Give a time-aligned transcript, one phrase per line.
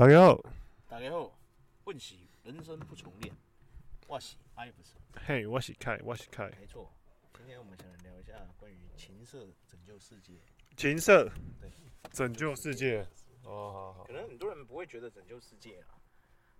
[0.00, 0.42] 大家好，
[0.88, 1.30] 大家好，
[1.84, 3.34] 问喜人生不重练，
[4.06, 4.96] 我是艾弗森。
[5.26, 6.50] 嘿，我是凯，我是凯。
[6.58, 6.90] 没错，
[7.36, 10.32] 今天我们想来聊一下关于情色拯救世界。
[10.74, 11.30] 情色，
[11.60, 11.70] 对，
[12.12, 13.06] 拯救世界。
[13.42, 14.04] 哦，好好。
[14.04, 16.00] 可能很多人不会觉得拯救世界啊，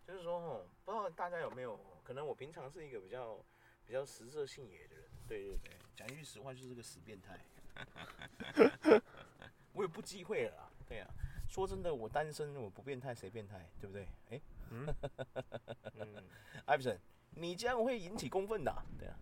[0.06, 1.80] 就是说，哦，不知道大家有没有？
[2.04, 3.42] 可能我平常是一个比较
[3.86, 5.04] 比较食色性也的人。
[5.26, 7.40] 对对对，讲一句实话，就是个死变态。
[9.72, 11.08] 我也不忌讳了啦，对啊。
[11.50, 13.68] 说真的，我单身，我不变态，谁变态？
[13.80, 14.06] 对不对？
[14.30, 14.40] 哎，
[14.70, 16.24] 嗯，
[16.64, 16.96] 艾弗森，
[17.34, 19.18] 你这样会引起公愤的，对啊。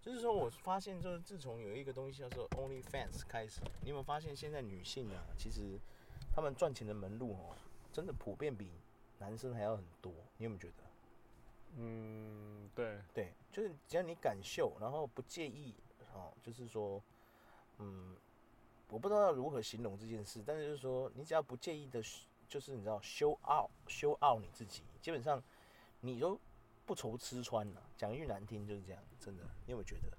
[0.00, 5.78] 就是说，我发现，就是自从有一个东西叫做 OnlyFans 开始，你有没有发现，现在女性啊，其实
[6.34, 7.54] 她们赚钱的门路哦，
[7.92, 8.70] 真的普遍比
[9.18, 10.10] 男生还要很多。
[10.38, 10.84] 你有没有觉得？
[11.76, 15.74] 嗯，对，对，就是只要你敢秀，然后不介意，
[16.14, 17.02] 哦，就是说，
[17.76, 18.16] 嗯。
[18.88, 22.00] 我不知道要如何形容这件事，但是就是说，你只要不介意的，
[22.48, 25.42] 就是你知道，show out，show out 你自己，基本上
[26.00, 26.40] 你都
[26.84, 27.82] 不愁吃穿了。
[27.96, 30.16] 讲一句难听就是这样，真的，你有没有觉得？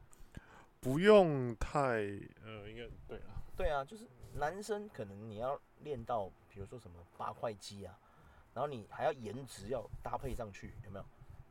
[0.81, 1.79] 不用太
[2.43, 3.41] 呃，应该对啊。
[3.55, 7.97] 对啊，就是男生可能你要练到，比如说什么八块肌啊，
[8.53, 11.05] 然后你还要颜值要搭配上去，有没有？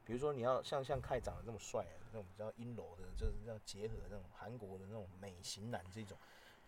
[0.05, 6.17] 比如说你要像像凯长得那么帅，那种比较阴柔的，就是要结合那种韩国的那种美型男这种。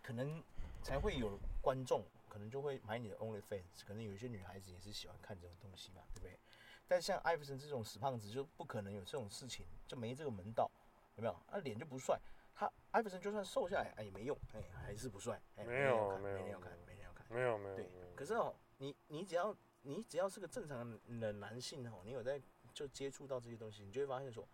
[0.09, 0.42] 可能
[0.83, 3.84] 才会有观众，可能就会买你的 OnlyFans。
[3.87, 6.39] 可能有一些女孩子也是喜欢看这种东西嘛，对不对？
[6.87, 10.70] 但像艾弗森这种死胖子就不可能有这种事情，就没这个门道，
[11.17, 11.36] 有没有？
[11.47, 12.19] 他脸就不帅，
[12.55, 17.77] 他艾弗森就算瘦下来，哎也没用，哎还是不帅，哎没有没有没有看没人要看，没有没有。
[17.77, 17.86] 对，
[18.17, 22.41] 可是哦，你你只要你只要是个正常的男性哦，你有在
[22.73, 24.48] 就接触到这些东西，你就会发现说，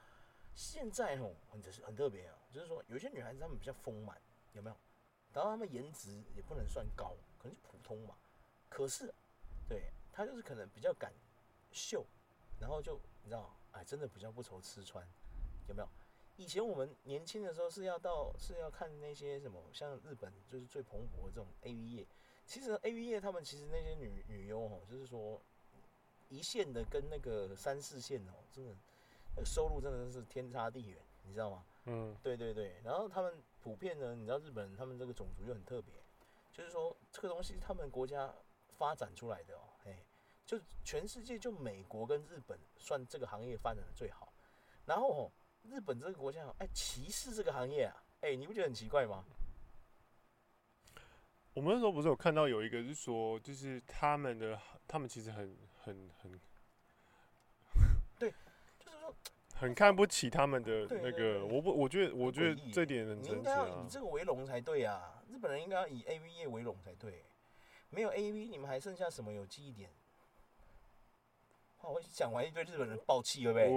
[0.52, 4.20] 现在哦很很特别啊，就是说有些女孩子她们比较丰满，
[4.54, 4.76] 有没有？
[5.34, 8.14] 然后他们颜值也不能算高，可能就普通嘛。
[8.68, 9.12] 可是，
[9.68, 11.12] 对他就是可能比较敢
[11.72, 12.06] 秀，
[12.60, 15.06] 然后就你知道，哎，真的比较不愁吃穿，
[15.68, 15.88] 有没有？
[16.36, 22.06] 以前我们年轻的时候是要到是要看那些什么，像日本就是最蓬勃的这种 AV 业。
[22.46, 25.40] 其实 AV 业他们其实那些女女优哦，就是说
[26.28, 28.74] 一线的跟那个三四线哦，真的
[29.36, 31.64] 那个收入真的是天差地远，你知道吗？
[31.86, 35.94] 嗯，对对对，然后他们普遍呢，你知道日本人他们这个种族又很特别，
[36.50, 38.34] 就是说这个东西他们国家
[38.78, 40.02] 发展出来的哦，哎，
[40.46, 44.32] 就全世界就美国跟日本算这个行业发展的最好，
[44.86, 49.24] 然后哦，日本这个国家哎歧视这个行业啊，哎，你不觉得很奇怪吗？
[51.52, 54.58] 我们那时候不是有看到有一个是说，就是他们的
[54.88, 56.40] 他们其实很很很。
[59.64, 63.20] 很看不起他们的那个，我不，我觉得，我觉得这点很啊。
[63.22, 65.22] 你应该要以这个为荣才对啊！
[65.30, 67.24] 日本人应该要以 AV 业为荣才对。
[67.88, 69.88] 没有 AV，你们还剩下什么有记忆点？
[71.80, 73.70] 我讲完一堆日本人爆气，对不对？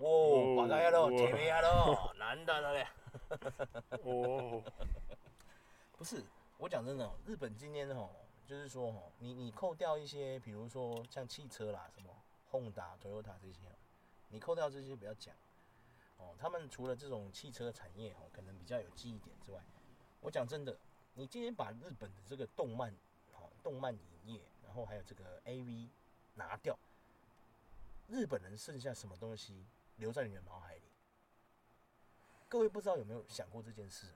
[0.00, 2.86] 哦，巴嘎呀喽，姐妹呀喽，男的了嘞。
[4.02, 4.60] 哦，
[5.96, 6.24] 不是，
[6.58, 8.10] 我讲真的，日本今天哦，
[8.44, 12.10] 就是说哦，你你扣掉一些，比如说像汽车啦，什么
[12.50, 13.60] Honda、Toyota 这些。
[14.32, 15.36] 你扣掉这些不要讲，
[16.16, 19.62] 哦，他们除了这种汽车产业哦，可能比较有记忆点之外，
[20.20, 20.74] 我讲真的，
[21.12, 22.90] 你今天把日本的这个动漫，
[23.34, 25.90] 哦，动漫影业，然后还有这个 AV
[26.34, 26.78] 拿掉，
[28.08, 29.66] 日本人剩下什么东西
[29.96, 30.82] 留在你的脑海里？
[32.48, 34.06] 各位不知道有没有想过这件事？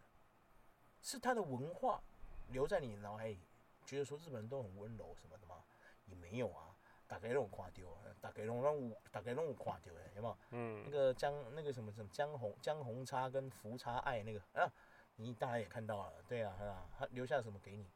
[1.02, 2.02] 是他的文化
[2.48, 3.38] 留在你脑海里，
[3.84, 5.62] 觉得说日本人都很温柔什么的吗？
[6.06, 6.75] 也没有啊。
[7.06, 7.82] 大家拢有看到，
[8.20, 10.38] 大家拢拢有，大家拢有看到的，有没有？
[10.50, 10.82] 嗯。
[10.84, 14.70] 那个江，那个什么什么江红江红叉跟福叉爱那个啊，
[15.16, 17.86] 你大家也看到了，对啊，啊，他留下什么给你？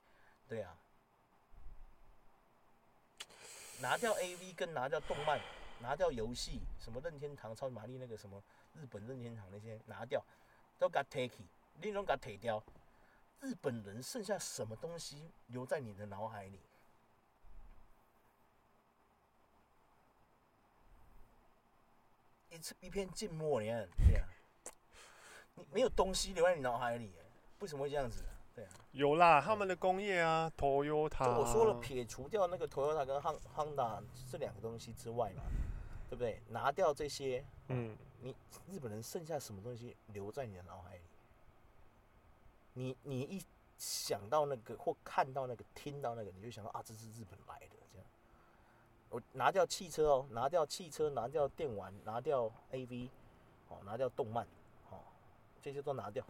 [0.48, 0.76] 对啊。
[3.80, 5.41] 拿掉 AV 跟拿掉动漫，
[5.80, 8.42] 拿掉游戏，什么任天堂超级玛丽那个什么
[8.74, 10.22] 日本任天堂那些拿掉，
[10.78, 11.45] 都给他 take，
[11.80, 12.62] 你拢给他 take 掉。
[13.41, 16.60] 日本人剩下什么东西留在你的脑海里？
[22.50, 24.28] 一一片静默，你看，对啊，
[25.54, 27.12] 你没有东西留在你脑海里，
[27.60, 28.22] 为什么会这样子？
[28.54, 31.38] 对啊，有啦，他们的工业啊，Toyota。
[31.38, 35.44] 我说了，撇除掉那个 Toyota 跟 Honda 这两个东西之外嘛，
[36.08, 36.42] 对不对？
[36.48, 38.34] 拿掉这些，嗯，你
[38.68, 41.02] 日本人剩下什么东西留在你的脑海里？
[42.72, 43.42] 你你一
[43.78, 47.76] 想到那个或看到那个听到那个，你就想到啊，这是日本来的。
[49.10, 53.09] 我拿掉汽车哦，拿掉汽车，拿掉电玩，拿掉 AV，
[53.68, 54.47] 哦，拿掉动漫，
[54.91, 54.98] 哦
[55.60, 56.24] 这些都拿掉。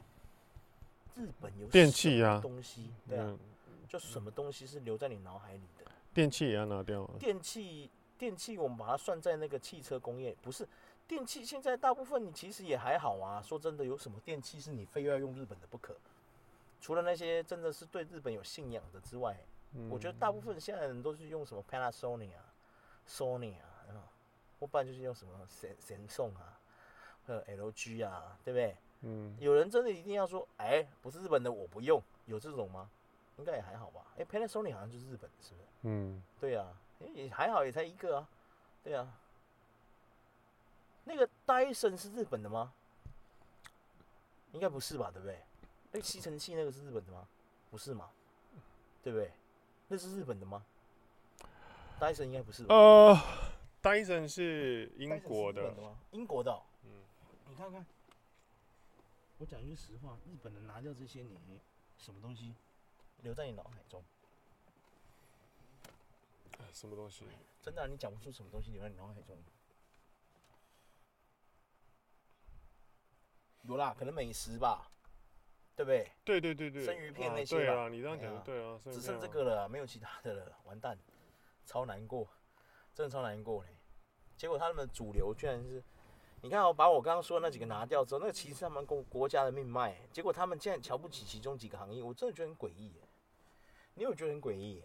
[1.14, 3.38] 日本有电器啊东西，对啊，
[3.86, 5.84] 就什么东西是留在你脑海里的？
[6.14, 7.14] 电器也要拿掉啊。
[7.18, 10.66] 电器，电器，我们把它算在那个汽车工业，不是
[11.06, 11.44] 电器。
[11.44, 13.42] 现在大部分你其实也还好啊。
[13.42, 15.94] 说真的，有什么电器是你非要用日本的不可？
[16.80, 19.36] 除了那些真的是对日本有信仰的之外，
[19.74, 22.49] 嗯、我觉得大部分现在人都是用什么 Panasonic 啊、
[23.10, 24.06] Sony 啊，
[24.60, 26.60] 我不然就是用什么神神送啊，
[27.26, 28.76] 或者 LG 啊，对不对？
[29.00, 29.36] 嗯。
[29.40, 32.88] 有人真的一定要说，哎、欸，不是日本的我不用，有这种吗？
[33.38, 34.06] 应该也还好吧。
[34.16, 35.66] 哎、欸、，Panasonic 好像就是日本的，是不是？
[35.82, 36.22] 嗯。
[36.38, 36.72] 对啊，
[37.14, 38.28] 也还好，也才一个啊。
[38.84, 39.18] 对啊。
[41.04, 42.72] 那个 Dyson 是日本的吗？
[44.52, 45.40] 应该不是吧，对不对？
[45.92, 47.26] 那个吸尘器那个是日本的吗？
[47.70, 48.10] 不是吗？
[49.02, 49.32] 对不对？
[49.88, 50.64] 那是日本的吗？
[52.00, 52.74] 戴森应该不是吧。
[52.74, 53.20] 呃，
[53.82, 55.70] 戴森是英国的。
[55.74, 56.62] 的英国的、喔。
[56.84, 56.90] 嗯。
[57.48, 57.84] 你看看，
[59.36, 61.60] 我讲句实话，日本人拿掉这些，你
[61.98, 62.54] 什么东西
[63.18, 64.02] 留在你脑海中？
[66.72, 67.26] 什么东西？
[67.62, 69.36] 真的、啊，你讲不出什么东西留在你脑海中。
[73.64, 74.90] 有啦，可能美食吧。
[75.76, 76.10] 对不对？
[76.24, 77.62] 对对对对，生鱼片那些吧。
[77.62, 78.78] 对啊，你这样讲的对啊。
[78.84, 80.98] 只剩这个了，没有其他的了，完蛋，
[81.70, 82.26] 超难过，
[82.92, 83.68] 真的超难过嘞。
[84.36, 85.80] 结果他们的主流居然是，
[86.40, 89.96] 你看我把我刚刚说的那几个拿掉之后，那个其实他们国国家的命脉。
[90.12, 92.92] 结果他们竟然瞧不起其中几个行业，我真的觉得很诡异。
[93.94, 94.82] 你有觉得很诡异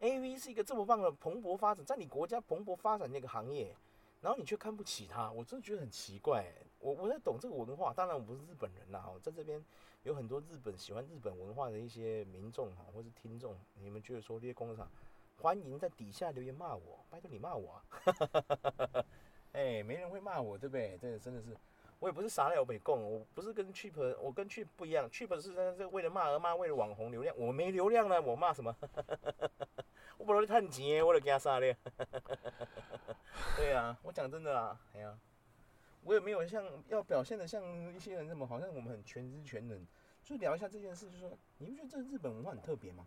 [0.00, 3.72] ？AV 是一个这么棒的蓬勃发展，在你国家蓬勃发展那个行业，
[4.20, 6.44] 然后你却看不起他，我真的觉得很奇怪。
[6.80, 9.64] 我我在懂这个文化，当然我不是日本人啦，我在这边
[10.02, 14.90] 有很多日本喜欢日本文化的一些民众哈，或是听众，你们觉得说这些工厂，
[15.40, 17.84] 欢迎在底下留言骂我，拜托你骂我啊，
[19.52, 20.98] 哎、没人会骂我，对不对？
[21.00, 21.56] 这个真的是，
[22.00, 28.74] 我也不是傻了北贡，我不是跟 cheap，我跟 cheap 不一样，cheap 是在这为了骂而骂，为了网红流量，我没流量了，我骂什么？
[30.18, 31.76] 我不是赚钱，我就给他杀了，
[33.56, 35.16] 对啊，我讲真的啊，哎呀。
[36.04, 37.62] 我也没有像要表现的像
[37.94, 39.86] 一些人那么，好像我们很全知全能。
[40.24, 43.06] 就聊一下这件事，就是说，你不觉得这日本文化很特别吗？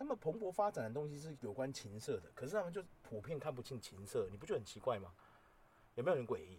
[0.00, 5.12] 他们蓬勃发展的东西是有关情色的，可是他们就普遍看不清情色，你不觉得很奇怪吗？
[5.96, 6.58] 有没有很诡异？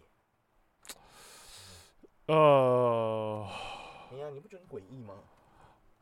[2.26, 3.44] 呃，
[4.12, 5.24] 你呀，你不觉得很诡异吗？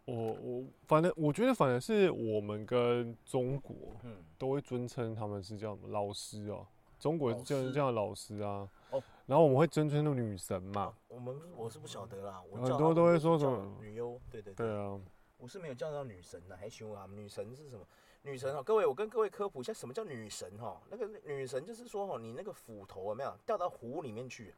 [0.05, 6.67] 我我反正我觉得，反正是我们跟中国，嗯，都会尊称他们是叫什么老师哦、喔。
[6.99, 8.69] 中国就是叫老师啊。
[8.91, 10.95] 哦，然后我们会尊称那个女神嘛？
[11.09, 15.01] 我们我是不晓得啦，我很多都会说什么女优，对对对，对啊，
[15.41, 17.07] 我是没有叫到女神的，还行啊。
[17.11, 17.87] 女神是什么？
[18.23, 20.81] 女神哈，各位，我跟各位科普一下，什么叫女神哈？
[20.91, 24.55] 那个女神就是说哈，你那个斧头有没有掉到湖里面去，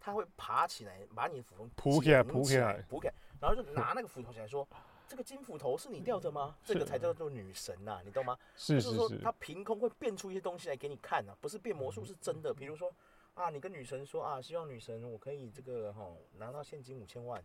[0.00, 4.66] 它会爬起来把你的斧头扑起来，扑起来，扑起来，然后就拿那个斧头起来说，
[5.06, 6.56] 这个金斧头是你掉的吗？
[6.64, 8.36] 这个才叫做女神呐，你懂吗？
[8.56, 12.92] 是是是，就是说它凭空会变出一些东西来给你看啊，不是变魔术，是真的，比如说。
[13.34, 17.42] 啊，你跟女神说啊，希望女神我可以这个哈、哦、拿到现金五千万，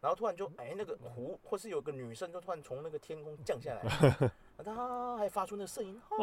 [0.00, 3.82] 然后突然就哎那个湖或是有个女生就突然从那个天空降下来，
[4.64, 6.20] 她还发出那个声音，哦，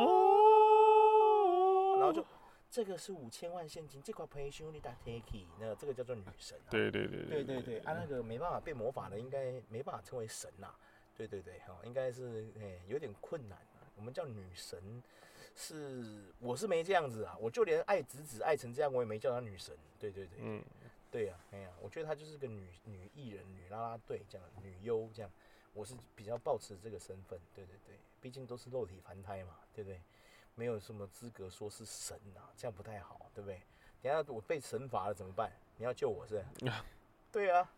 [1.99, 2.25] 然后就
[2.69, 10.75] 这个是五千万现金，这块赔兄弟打 take，那这个叫做女神、啊，对对对对对对，啊那个没办法变魔法的应该没办法称为神呐、啊，
[11.15, 13.57] 对对对哈，应该是哎有点困难，
[13.95, 15.03] 我们叫女神。
[15.59, 19.75] 是，我是没这样子啊，我就连爱子子爱成这样，我也没叫她女神。
[19.97, 20.61] 对对对，嗯，
[21.11, 25.31] 对呀、啊，哎呀、啊，我觉得她就是个女女艺人、女啦啦队这样，女优这样，
[25.73, 27.39] 我是比较抱持这个身份。
[27.55, 30.01] 对对对，毕竟都是肉体凡胎嘛，对不对？
[30.55, 33.61] 没有什么资格说是神啊，这样不太好，对不对？
[34.01, 35.51] 等下我被神罚了怎么办？
[35.77, 36.43] 你要救我是？
[37.31, 37.71] 对啊。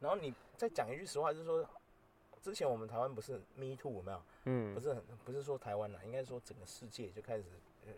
[0.00, 1.68] 然后你再讲一句实话，就是说。
[2.40, 4.22] 之前我们台湾不是 Me Too 有没有？
[4.44, 7.44] 嗯，不是很不是说台湾啦，应该说整个世界就开始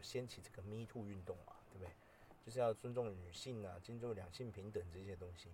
[0.01, 1.53] 掀起这个 Me Too 运动嘛？
[2.45, 5.51] 就是要尊重女性啊，尊重两性平等这些东西。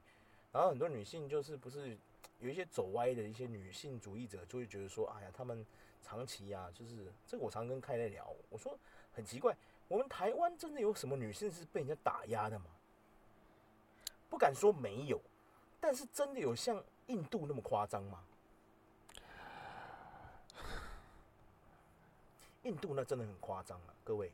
[0.52, 1.98] 然后很多女性就是不是
[2.40, 5.66] 有一些走歪的一些女性主义者，就会觉得说，哎呀，他们
[6.02, 8.78] 长期啊，就是这个我常跟凯在聊，我说
[9.12, 9.54] 很奇怪，
[9.88, 12.66] 我们台湾真的有什么女性是被人家打压的吗？
[14.28, 15.20] 不敢说没有，
[15.80, 18.24] 但是真的有像印度那么夸张吗？
[22.64, 24.32] 印度那真的很夸张啊，各位，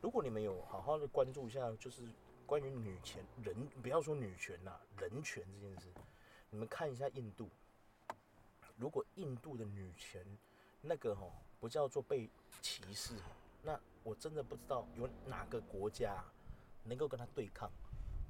[0.00, 2.02] 如果你们有好好的关注一下，就是
[2.46, 5.88] 关于女权人，不要说女权呐，人权这件事，
[6.48, 7.48] 你们看一下印度，
[8.76, 10.24] 如果印度的女权
[10.80, 11.30] 那个吼
[11.60, 12.30] 不叫做被
[12.62, 13.14] 歧视，
[13.62, 16.24] 那我真的不知道有哪个国家
[16.84, 17.70] 能够跟他对抗，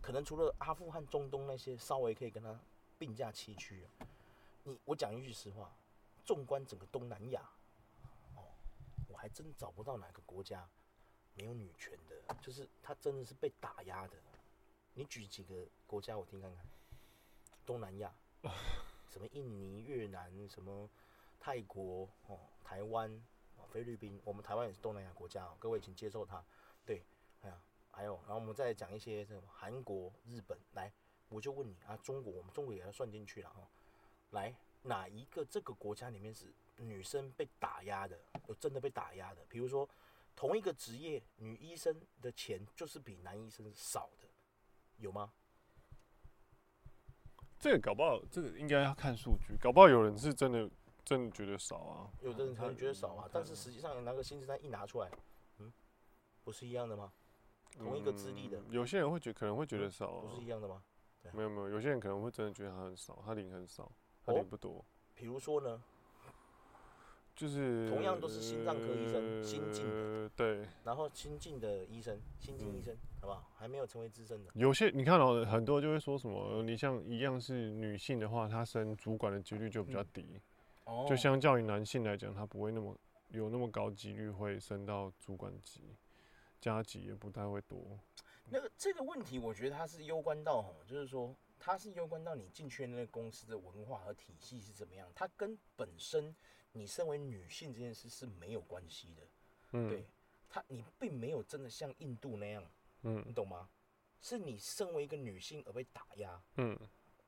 [0.02, 2.58] 可能除了阿富汗、中东那些稍微可以跟他
[2.98, 3.86] 并驾齐驱。
[4.64, 5.72] 你我讲一句实话，
[6.24, 7.48] 纵观整个东南亚，
[8.34, 8.42] 哦，
[9.06, 10.68] 我还真找不到哪个国家
[11.40, 14.16] 没有女权的，就是他真的是被打压的。
[14.92, 16.66] 你举几个国家我听看看，
[17.64, 18.12] 东南亚，
[19.08, 20.86] 什么印尼、越南，什么
[21.40, 23.10] 泰国，哦，台湾，
[23.56, 26.44] 哦，菲律宾，我们台湾也是东南亚国家哦，各位请接受它。
[26.84, 27.02] 对，
[27.40, 27.58] 哎呀，
[27.90, 30.92] 还有，然后我们再讲一些什么韩国、日本，来，
[31.30, 33.66] 我就问你啊，中国，我们中国也要算进去了哈，
[34.30, 34.54] 来。
[34.82, 38.18] 哪一个这个国家里面是女生被打压的？
[38.46, 39.44] 有真的被打压的？
[39.46, 39.86] 比如说，
[40.40, 44.26] 同一个职业，女医生的钱就是比男医生少的，
[44.96, 45.34] 有吗？
[47.58, 49.54] 这个搞不好，这个应该要看数据。
[49.60, 50.70] 搞不好有人是真的
[51.04, 55.10] 真的觉得少啊，有的人可能觉得少啊，但是实际上拿个薪资单一拿出来，
[55.58, 55.70] 嗯，
[56.42, 57.12] 不是一样的吗？
[57.76, 60.82] 同一个资历的，嗯，有些人会觉可能会觉得少啊，不是一样的吗？
[61.34, 63.92] 没有没有，有些人可能会真的觉得他很少，他领很少。
[64.28, 64.82] 也不多，
[65.14, 65.82] 比如说呢，
[67.40, 73.50] 就是同样都是心脏科医生，新进的，对，然后新进的医生，新进医生，好不好？
[73.56, 74.50] 还没有成为资深的。
[74.52, 80.38] 有些你看到很多就会说什么，你像一样是女性的话，她升主管的几率就比较低，
[81.08, 82.94] 就相较于男性来讲，她不会那么
[83.28, 85.96] 有那么高几率会升到主管级，
[86.60, 87.98] 加级也不太会多。
[88.50, 91.34] 那个这个问题，我觉得它是攸关到，就是说。
[91.62, 96.34] 它是攸关到你进去的那个公司的文化和体系是怎么样，它跟本身
[96.72, 99.22] 你身为女性这件事是没有关系的。
[99.72, 100.04] 嗯，对，
[100.48, 102.64] 他你并没有真的像印度那样，
[103.02, 103.68] 嗯，你懂吗？
[104.20, 106.42] 是你身为一个女性而被打压。
[106.56, 106.78] 嗯，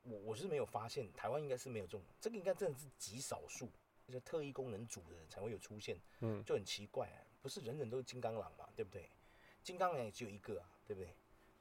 [0.02, 3.68] 我我是没有发现，台湾应该是没有这种，这个应该真的是极少数，
[4.06, 5.96] 就是特异功能组的人才会有出现。
[6.20, 9.08] 嗯，就很奇怪啊，不是人人都是金刚狼嘛，对不对？
[9.62, 11.14] 金刚狼也只有一个啊，对不对？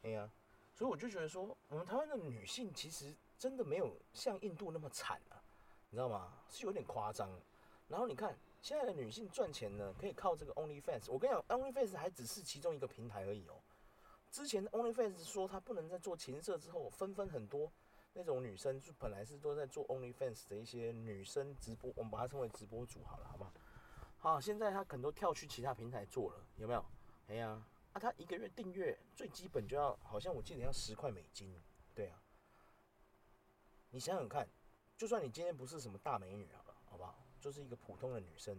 [0.03, 0.31] 哎呀。
[0.73, 5.37] 所以我就觉得说，我们台湾的女性其实真的没有像印度那么惨啊，
[5.89, 6.33] 你知道吗？
[6.49, 7.29] 是有点夸张。
[7.91, 11.11] 然后你看现在的女性赚钱呢，可以靠这个 OnlyFans。
[11.11, 13.61] 我跟你讲，OnlyFans 还只是其中一个平台而已哦。
[14.31, 17.69] 之前 OnlyFans 说它不能再做情色之后，纷纷很多
[18.13, 23.51] 那种女生就本来是都在做 OnlyFans 的一些女生直播，我们把它称为直播主好了，好不好？
[24.17, 26.85] 好，现在她可能都跳去其他平台做了，有没有？
[27.27, 27.61] 哎呀。
[27.91, 31.53] 啊，他一个月订阅最基本就要，好像我记得要十块美金，
[31.93, 32.23] 对啊。
[33.89, 34.47] 你想想看，
[34.95, 36.63] 就算你今天不是什么大美女啊，
[37.41, 38.55] 就是一个普通的女生，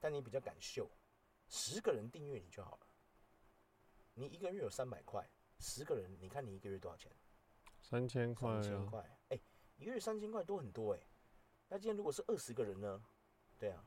[0.00, 0.90] 但你比较敢秀，
[1.48, 2.86] 十个人订阅你就好了。
[4.14, 5.26] 你一个月有三百块，
[5.60, 7.10] 十个人，你看你一个月多少钱？
[7.80, 8.60] 三千块。
[8.60, 9.40] 三千块，哎，
[9.76, 11.00] 一个月三千块多很多哎。
[11.68, 13.02] 那今天如果是二十个人呢？
[13.58, 13.84] 对啊。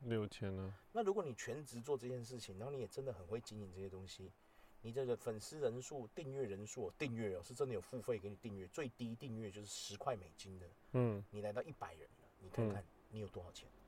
[0.00, 0.74] 六千呢？
[0.92, 4.32] 那如果你全职做这件事情，然后你也真的很会经营这些东西，
[4.80, 10.66] 你这个粉丝人数、订阅人数、订阅哦，是真的有付费给你订阅，最低订阅就是十块美金的。
[10.92, 13.68] 嗯，你来到一百人了，你看看你有多少钱？
[13.68, 13.79] 嗯、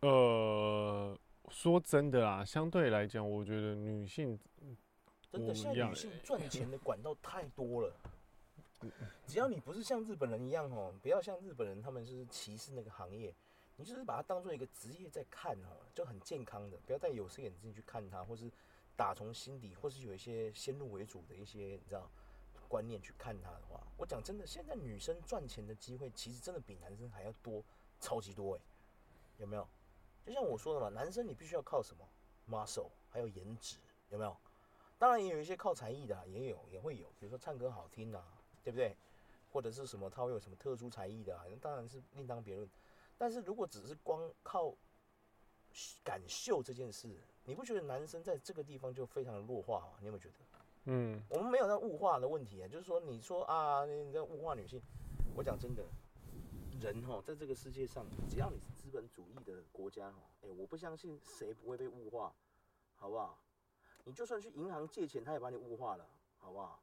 [0.00, 4.38] 呃，说真的啦，相对来讲，我觉得女性
[5.30, 7.92] 真的现在女性赚钱的管道太多了。
[9.26, 13.34] 只要你不是像日本人一样哦，不要像日本人，他们就是歧视那个行业，
[13.74, 18.48] 你就是把它当做一个职业在看哦，就很健康的，不要戴有色眼镜去看它，或是
[18.94, 22.08] 打从心底，或是有一些先入为主的一些你知道
[22.68, 27.64] 观念去看它的话，我讲真的，现在女生赚钱的机会其实真的比男生还要多，
[27.98, 28.60] 超级多诶。
[29.38, 29.66] 有没有？
[30.28, 32.06] 就像我说的嘛，男生你必须要靠什么
[32.48, 33.78] ？muscle，还有颜值，
[34.10, 34.36] 有没有？
[34.98, 38.22] 当然也有一些靠才艺的啊，也有也会有，比如说唱歌好听啊。
[38.64, 38.94] 对不对？
[39.50, 41.44] 或者是什么他会有什么特殊才艺的啊？
[41.48, 42.68] 那当然是另当别论。
[43.16, 44.74] 但是如果只是光靠
[46.04, 47.08] 感秀这件事，
[47.44, 49.92] 你不觉得男生在这个地方就非常的弱化吗？
[50.00, 50.34] 你有没有觉得？
[50.84, 54.82] 嗯，我们没有那物化的问题啊，就是说你说啊，你在物化女性，
[55.34, 55.82] 我讲真的，
[56.80, 62.32] 人哈，在这个世界上，只要你是资本主义的国家哈，哎，我不相信谁不会被物化，
[62.94, 63.36] 好不好？
[64.04, 66.06] 你就算去银行借钱，他也把你物化了，
[66.38, 66.80] 好不好？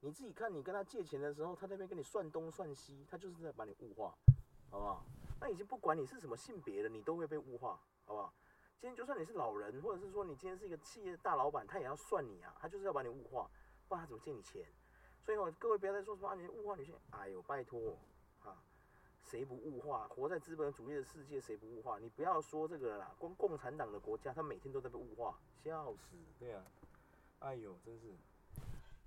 [0.00, 4.16] 你自己看，你跟他借钱的时候，他那边跟你算东算西，他就是在把你物化，
[4.68, 5.04] 好不好？
[5.40, 8.34] 那已经不管你是什么性别的，你都会被物化，好不好？
[8.80, 13.48] 今天就算你是老人，或者是说你今天是一个企业大老板，他也要算你啊，他就是要把你物化，
[13.86, 14.66] 不然他怎么借你钱？
[15.22, 17.96] 所以哦，各位不要再说什么啊，你物化女性，哎呦，拜托，
[19.24, 20.08] 谁不物化？
[20.08, 21.98] 活在资本主义的世界，谁不物化？
[21.98, 26.16] 你不要说这个了啦，光共产党的国家，他每天都在被物化，笑死！
[26.38, 26.64] 对啊，
[27.40, 28.14] 哎呦，真是。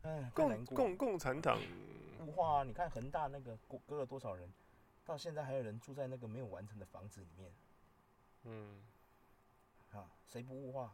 [0.03, 1.57] 哎，共共共产党
[2.19, 2.63] 物化啊！
[2.63, 4.51] 你看恒大那个割了多少人，
[5.05, 7.51] 到现在还有人住在那个没有完成的房子里面。
[8.43, 8.81] 嗯，
[9.93, 10.93] 啊，谁不物化？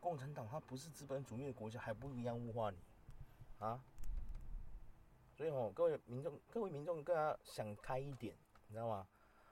[0.00, 2.76] 共产党它不是资本主义的国家，还不一样物化你
[3.58, 3.80] 啊？
[5.36, 8.34] 所以哦，各位民众，各位民众更要想开一点，
[8.68, 9.06] 你知道吗？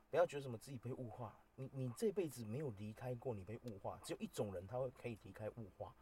[0.08, 5.94] 不要觉得什么自己被物化，你你这辈子没有离开过，你被物化，只有一种人他会可以离开物化，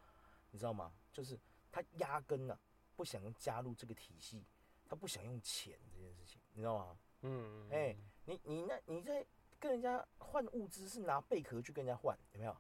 [0.51, 0.93] 你知道吗？
[1.11, 1.39] 就是
[1.73, 2.59] 他压根啊
[2.95, 4.45] 不想加入这个体系，
[4.85, 6.99] 他不想用钱这件事情，你知道吗？
[7.23, 9.25] 嗯，哎、欸，你你那你在
[9.59, 12.55] 跟人家换物资是拿贝壳去跟人家换，有没有？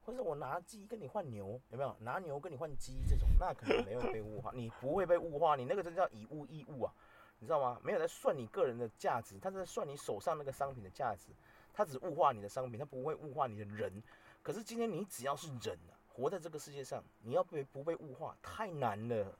[0.00, 1.94] 或者我拿鸡跟你换牛，有没有？
[2.00, 4.50] 拿牛跟你换鸡这种，那可能没有被物化。
[4.54, 6.94] 你不会被物化，你那个真叫以物易物啊，
[7.38, 7.80] 你知道吗？
[7.82, 11.28] 没有在算你个人的价值，他在算你手上那个商品的价值。
[11.72, 14.02] 他只物化你的商品，他不会物化你的人。
[14.42, 19.38] 可是今天你只要是人啊，活在这个世界上，你要被不被物化太难了。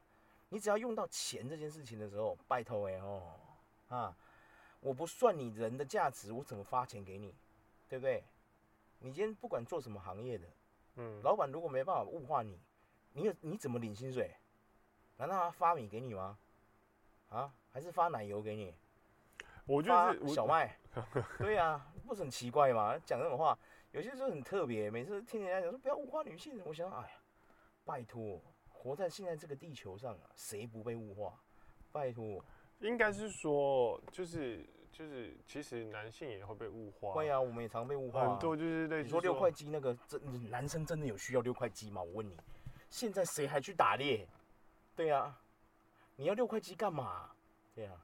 [0.49, 3.35] 你只要用到钱这件事情的时候，拜托哎哦
[3.89, 4.17] 啊，
[4.81, 7.35] 我不算你人的价值，我怎么发钱给你？
[7.89, 8.23] 对不对？
[9.01, 10.47] 你今天不管做什么行业的。
[10.95, 12.61] 嗯，老板如果没办法物化你，
[13.15, 14.33] 你有你怎么领薪水？
[15.17, 16.39] 难道他发米给你吗？
[17.31, 18.75] 啊，还是发奶油给你？
[19.67, 20.77] 我就是小麦。
[21.39, 22.99] 对呀、啊，不是很奇怪吗？
[23.05, 23.59] 讲这种话，
[23.93, 24.91] 有些时候很特别。
[24.91, 27.11] 每次听人家讲说不要物化女性，我想，哎呀，
[27.85, 31.35] 拜托，活在现在这个地球上啊，谁不被物化？
[31.93, 32.45] 拜托，
[32.81, 34.65] 应该是说，就是。
[34.91, 37.13] 就是其实男性也会被物化。
[37.13, 38.31] 会啊，我们也常被物化、啊。
[38.31, 42.03] 很多就是类似你说六块肌那个，真男生真的有需要六块肌吗？
[42.03, 42.37] 我问你，
[42.91, 44.27] 现在谁还去打猎？
[44.97, 45.39] 对啊，
[46.17, 47.31] 你要六块肌干嘛？
[47.79, 47.95] 对啊，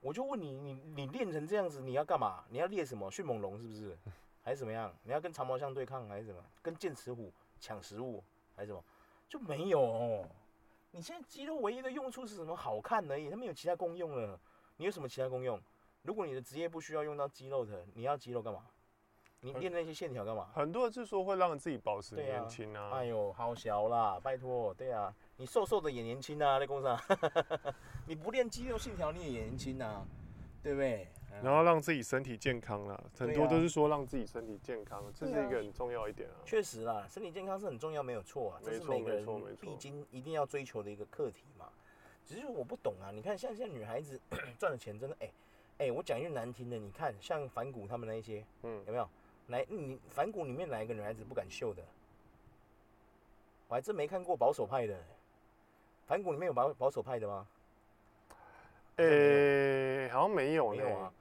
[0.00, 2.42] 我就问你，你你练成这样子，你要干嘛？
[2.48, 3.08] 你要猎什么？
[3.08, 3.96] 迅猛龙是不是？
[4.42, 4.92] 还是怎么样？
[5.04, 6.44] 你要跟长毛象对抗还是什么？
[6.60, 8.20] 跟剑齿虎抢食物
[8.56, 8.82] 还是什么？
[9.28, 10.26] 就没有、哦。
[10.90, 12.56] 你现在肌肉唯一的用处是什么？
[12.56, 14.36] 好看而已，它没有其他功用了。
[14.76, 15.62] 你有什么其他功用？
[16.02, 18.66] 如果你的职业不需要用到肌肉的，你要肌肉干嘛？
[19.42, 20.48] 你练那些线条干嘛？
[20.52, 22.98] 很多人是说会让自己保持年轻啊，啊。
[22.98, 27.00] 哎呦，好小啦，拜托，对啊，你瘦瘦的也年轻啊，那工厂，
[28.06, 30.04] 你不练肌肉线条你也年轻啊，
[30.62, 31.08] 对不对？
[31.42, 36.36] 然后让自己身体健康啦，很多都是说让自己身体健康，这是一个很重要一点啊。
[36.44, 39.24] 确实啦，身体健康是很重要，没有错啊，这是每个人
[39.58, 41.66] 必经一定要追求的一个课题嘛。
[42.26, 44.20] 只是我不懂啊，你看像现在女孩子
[44.58, 45.26] 赚的钱真的哎。
[45.26, 45.32] 欸
[45.80, 49.08] 哎、欸，我讲一句难听的，你看像反骨他们那一些，嗯，有没有？
[49.50, 51.82] 来，你反骨里面哪一个女孩子不敢秀的？
[53.68, 54.96] 我还真没看过保守派的。
[56.06, 57.46] 反骨里面有保保守派的吗？
[58.96, 61.12] 呃、欸，好像没有，没有啊。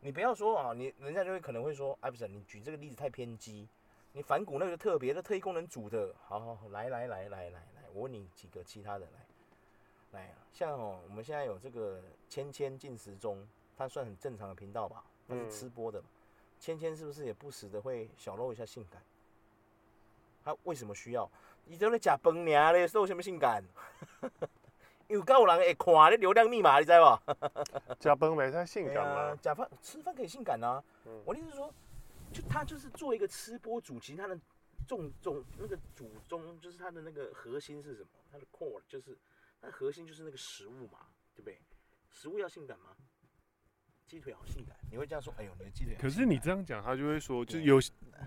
[0.00, 3.68] 你不要说啊，你人家就会可能会说，哎，不是，你举这个例子太偏激。
[4.12, 13.46] 你反骨那个特别的特异功能组的，好好好，来来来来来来，我问你几个其他的来，来，像哦，我们现在有这个千千进食中。
[13.78, 16.00] 它算很正常的频道吧，它是吃播的。
[16.00, 16.04] 嗯、
[16.58, 19.02] 芊芊是不是也不时的会小露一下性感？
[20.44, 21.30] 他为什么需要？
[21.64, 22.70] 你在那假崩你啊？
[22.70, 23.62] 你露什么性感？
[25.08, 27.94] 有够人会看你流量密码，你知道不？
[28.00, 29.36] 假崩没太性感吗？
[29.40, 30.82] 假饭吃饭可以性感啊！
[31.04, 31.72] 嗯、我的意思是说，
[32.32, 34.36] 就他就是做一个吃播主，其实他的
[34.86, 38.08] 重重那个主宗就是他的那个核心是什么？
[38.32, 39.16] 他的 core 就是，
[39.60, 41.60] 他的核心就是那个食物嘛，对不对？
[42.10, 42.96] 食物要性感吗？
[44.06, 45.34] 鸡腿好性感，你会这样说？
[45.36, 45.96] 哎呦，你的鸡腿。
[45.96, 47.80] 可是你这样讲，他就会说，就有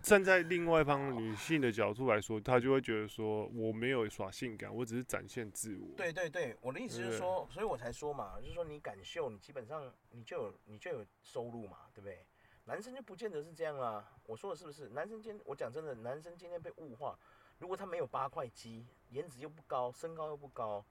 [0.04, 5.96] 站在另外一方女性的角度来说，他就会觉得说，我没有耍性感，我只是展现自我。
[5.96, 12.26] 对对对，我的意思是说，所以我才说嘛，就是说你敢秀，你基本上你就有你就有收入嘛，对不对？
[12.66, 14.06] 男生就不见得是这样啦。
[14.26, 14.90] 我说的是不是？
[14.90, 17.18] 男生今天我讲真的，男生今天被物化，
[17.58, 20.86] 如果他没有八块肌，颜值又不高，身高又不高。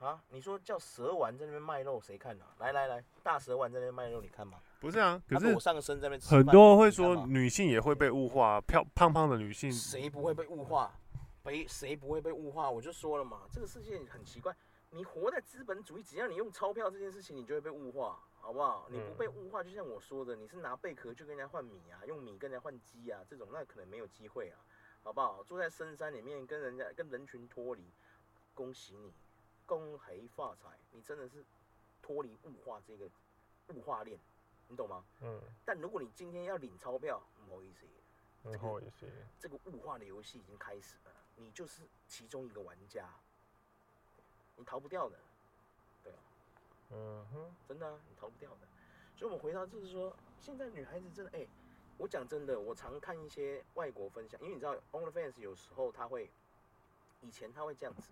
[0.00, 2.56] 啊，你说叫蛇丸在那边卖肉，谁看呢、啊？
[2.58, 4.58] 来来来，大蛇丸在那边卖肉，你看吗？
[4.80, 10.90] 不是啊，可是我上身在那边很多会说女性也会被物化，漂胖胖的女性谁不会被物化？
[11.42, 12.70] 被谁不会被物化？
[12.70, 14.56] 我就说了嘛，这个世界很奇怪，
[14.88, 18.86] 你活在资本主义，只要你用钞票这件事情，你就会被物化，好不好？
[18.88, 24.56] 你不被物化，就像我说的，你是拿贝壳去跟人家换米啊，用米跟人家换鸡啊，这种那可能没有机会啊，
[25.02, 25.44] 好不好？
[25.44, 27.84] 住在深山里面，跟人家跟人群脱离，
[28.54, 29.12] 恭喜你。
[29.70, 31.44] 恭喜发财，你真的是
[32.02, 33.08] 脱离物化这个
[33.68, 34.18] 物化链，
[34.66, 35.04] 你懂吗？
[35.20, 35.40] 嗯。
[35.64, 37.86] 但如果你今天要领钞票，不好意思，
[38.42, 39.06] 不好意思，
[39.38, 43.08] 这个物化的游戏已经开始了，你就是其中一个玩家，
[44.56, 45.16] 你逃不掉的，
[46.02, 46.18] 对啊。
[46.90, 48.66] 嗯哼，真的啊，你逃不掉的。
[49.16, 51.48] 所以，我们回到就是说，现在女孩子真的，哎、欸，
[51.96, 56.28] 我讲真的，我常看一些外国分享，因为你知道，OnlyFans 有时候他会，
[57.20, 58.10] 以前他会这样子。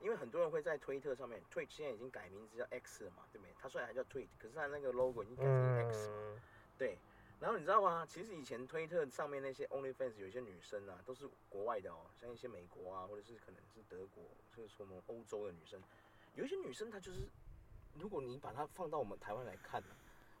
[0.00, 3.54] 因为很多人会在推特上面，Twitch 现在已经改名字叫 X 了嘛，对不对？
[3.58, 6.40] 它虽然还叫 Twitch，可是它那个 logo 已经改成 X 了。
[6.78, 6.98] 对。
[7.38, 8.06] 然后你知道吗？
[8.06, 14.24] 其实以前推特上面那些 OnlyFans 有一些女生啊，都是国外的哦，像一些美国啊，或者是可能是德国，
[14.56, 15.78] 就是什么欧洲的女生。
[16.34, 17.28] 有一些女生她就是
[17.92, 19.82] 如果你把她放到我们台湾来看，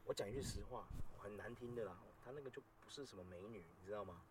[0.04, 0.88] 我讲一句实话，
[1.18, 4.22] 很难听的啦，她那个就不是什么美女，你知道吗？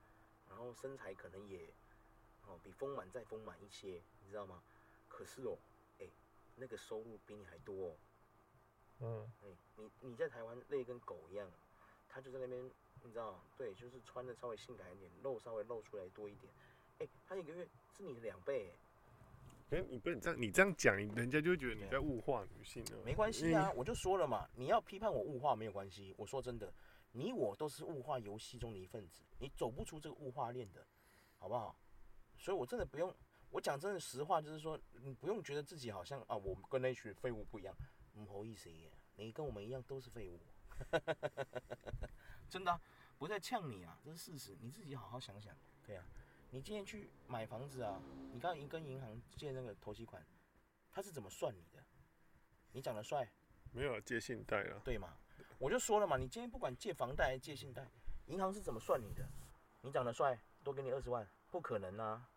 [0.50, 1.70] 然后身材可能也
[2.48, 4.64] 哦比丰满再丰满一些，你知道吗？
[5.16, 5.58] 可是哦，
[6.02, 6.06] 哎，
[6.58, 7.96] 那个收入比你还多哦。
[9.00, 9.32] 嗯。
[9.44, 9.48] 哎，
[9.78, 11.50] 你你在台湾累跟狗一样，
[12.10, 12.62] 他就在那边，
[13.02, 16.52] 你知道，对，就是穿的稍微性感一点，肉稍微露出来多一点，
[17.00, 18.74] 哎，他一个月是你的两倍。
[19.70, 23.02] 哎，你不能这样，你这样讲，人家就会觉得你在物化女性了。
[23.06, 26.14] 没关系啊，我就说了嘛，你要批判我物化没有关系。
[26.18, 26.74] 我说真的，
[27.14, 30.86] 你我都是物化游戏中的一份子，你走不出这个物化链的，
[31.40, 31.74] 好不好？
[32.38, 33.16] 所以我真的不用，
[33.56, 37.74] 我讲真的实话，就是说你不用觉得自己好像啊，我跟那群废物不一样。
[38.14, 40.38] 不好意思耶，你跟我们一样都是废物，
[42.50, 42.82] 真的啊，
[43.18, 46.04] 不在呛你啊，这是事实，你自己好好想想，对啊。
[46.50, 48.02] 你今天去买房子啊？
[48.34, 50.22] 你刚刚跟银行借那个头期款，
[50.92, 51.82] 他是怎么算你的？
[52.74, 53.26] 你长得帅？
[53.72, 54.82] 没有借信贷啊？
[54.84, 55.14] 对嘛？
[55.60, 57.88] 我就说了嘛，你今天不管借房贷还是借信贷，
[58.28, 59.26] 银行是怎么算你的？
[59.82, 61.26] 你长得帅，多给你二十万？
[61.50, 62.30] 不可能啊！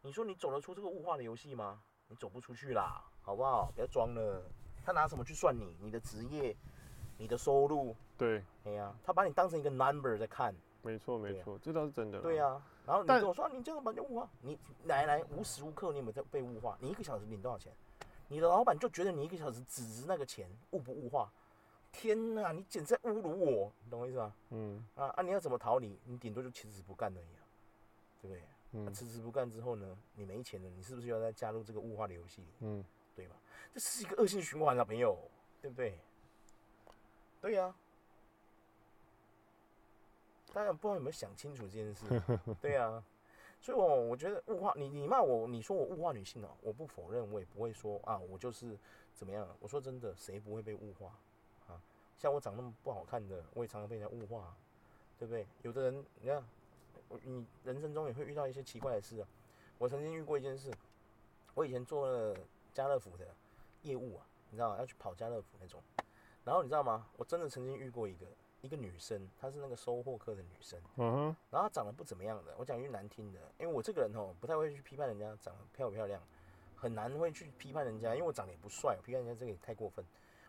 [0.00, 1.82] 你说你走得出这个物化的游戏吗？
[2.06, 3.70] 你走不出去啦，好不好？
[3.74, 4.42] 不要装了。
[4.84, 5.76] 他拿什么去算你？
[5.80, 6.56] 你的职业，
[7.18, 7.94] 你的收入？
[8.16, 8.42] 对。
[8.64, 10.54] 哎呀，他把你当成一个 number 在看。
[10.82, 12.20] 没错没错，这倒是真的。
[12.20, 12.62] 对呀。
[12.86, 16.78] 然后你跟我说，你这样把人物化，你来来无时无刻你有没有在被物化？
[16.80, 17.72] 你一个小时领多少钱？
[18.28, 21.30] 你的老板就觉得你一个小时只值那个钱，物不物化？
[21.92, 24.32] 天哪，你简直在侮辱我，你懂我意思吗？
[24.50, 24.86] 嗯。
[24.94, 25.22] 啊啊！
[25.22, 26.00] 你要怎么逃离？
[26.04, 27.26] 你顶多就辞职不干而已，
[28.22, 28.42] 对不对？
[28.72, 28.92] 嗯。
[28.92, 32.42] 辞职不干之后呢，你没钱了，你是不是要再加入这个物化的游戏？
[32.60, 32.84] 嗯。
[33.14, 33.34] 对吧？
[33.74, 35.18] 这是一个恶性循环啊，朋友，
[35.60, 35.98] 对不对？
[37.40, 37.74] 对呀。
[40.52, 42.04] 大家不知道有没有想清楚这件事？
[42.62, 43.04] 对啊，
[43.60, 48.78] 所以我我觉得物化你，你骂我，你说我物化女性哦，我不否认，我也不会说啊，我就是
[49.14, 49.46] 怎么样。
[49.60, 51.12] 我说真的，谁不会被物化
[51.66, 51.80] 啊？
[52.16, 54.56] 像我长那么不好看的，我也常常被人家物化，
[55.18, 55.46] 对不对？
[55.62, 56.42] 有的人，你看，
[57.22, 59.28] 你人生中也会遇到一些奇怪的事啊。
[59.78, 60.72] 我曾经遇过一件事，
[61.54, 62.36] 我以前做了
[62.72, 63.26] 家乐福的
[63.82, 64.78] 业务啊，你知道吗？
[64.78, 65.82] 要去跑家乐福那种，
[66.44, 67.06] 然后你知道吗？
[67.16, 68.26] 我真的曾经遇过一个。
[68.60, 76.20] 一个女生，她是那个收货客的女生，嗯哼，然后她长得不怎么样的，我讲句难听的，因为我这个人哦，不太会去批判人家长得漂不漂亮，
[76.74, 80.04] 很难会去批判人家，因为我长得也不帅，我批判人家这个也太过分。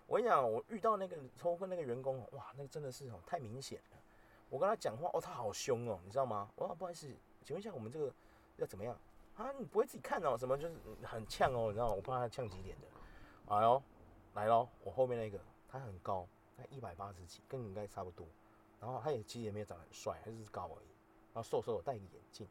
[0.07, 3.97] 我跟你讲，我遇到那个收货那个员工，哇，那个真的是哦，太明显了。
[4.49, 6.49] 我跟他讲话，哦，他好凶哦，你知道吗？
[6.55, 7.07] 我说不好意思，
[7.43, 8.13] 请问一下我们这个
[8.57, 8.97] 要怎么样
[9.35, 9.51] 啊？
[9.57, 10.37] 你不会自己看哦？
[10.37, 11.93] 什么就是很呛哦，你知道吗？
[11.93, 12.87] 我怕他呛几点的。
[13.47, 13.81] 哎呦，
[14.33, 16.27] 来喽，我后面那个他很高。
[16.57, 18.27] 他一百八十几，跟你应该差不多。
[18.81, 20.87] 然后他也其实也没有长得很帅，他就是高而已。
[21.33, 22.45] 然后瘦瘦的，戴个眼镜，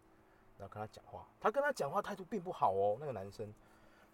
[0.57, 1.29] 然后跟他讲话。
[1.39, 2.97] 他跟他讲话态度并不好哦。
[2.99, 3.53] 那个男生，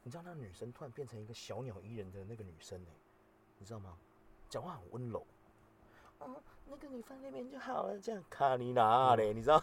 [0.02, 2.90] 你知道那个女生突然变成一个小鸟依人的那个女生呢？
[3.58, 3.96] 你知道吗？
[4.48, 5.24] 讲话很温柔。
[6.18, 6.26] 啊，
[6.66, 9.32] 那个你放那边就好了，这样卡你哪嘞？
[9.32, 9.62] 你知道？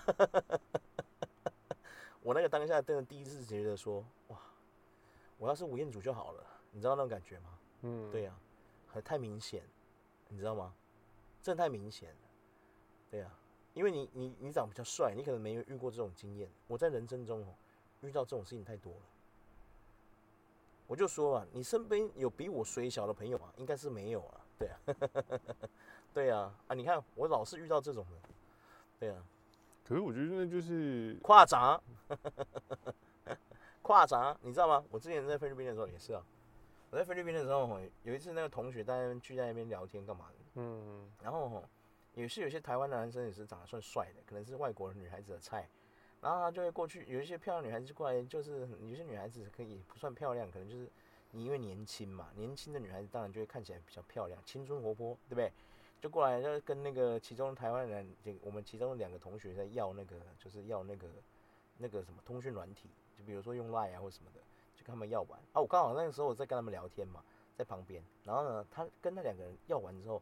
[2.21, 4.37] 我那个当下真的第一次觉得说，哇，
[5.37, 6.43] 我要是吴彦祖就好了。
[6.71, 7.49] 你知道那种感觉吗？
[7.81, 9.63] 嗯，对呀、啊，还太明显。
[10.29, 10.73] 你知道吗？
[11.41, 12.19] 真的太明显了，
[13.09, 13.33] 对啊，
[13.73, 16.47] 因为你你你长得比较帅，你可能没有遇过这种经验。
[16.67, 17.55] 我在人生中哦，
[18.01, 19.01] 遇到这种事情太多了。
[20.87, 23.51] 我就说啊，你身边有比我水小的朋友吗？
[23.57, 24.45] 应该是没有啊。
[24.61, 24.79] 对啊，
[26.13, 28.29] 对啊，啊，你看我老是遇到这种的，
[28.99, 29.23] 对啊。
[29.83, 31.81] 可是我觉得那就是夸张，
[33.81, 34.83] 夸张，你知道吗？
[34.91, 36.23] 我之前在菲律宾的时候也是啊。
[36.91, 41.63] 我在菲律宾的时候，有一次那个同学在那边聚在那边聊天干嘛的，嗯，然后
[42.13, 45.67] 也是有些台湾的男生也是长得算帅的，可能是外国女孩子的菜，
[46.21, 50.89] 然后他就会过去，有一些漂亮女孩子过来，就是有些女孩子可以不算漂亮，可能就是
[51.31, 55.51] 你因为年轻嘛，年轻的女孩子当然就会看起来比较漂亮，青春活泼，对不对？
[55.99, 58.07] 就过来就跟那个其中台湾人，
[58.41, 61.07] 我们其中两个同学在要那个，就是要那个
[61.77, 64.39] 那个什么通讯软体，就比如说用 Line 啊或什么的。
[64.73, 65.61] 就跟他们要完啊！
[65.61, 67.21] 我刚好那个时候我在跟他们聊天嘛，
[67.55, 68.03] 在旁边。
[68.23, 70.19] 然后呢，他跟那两个人要完之后，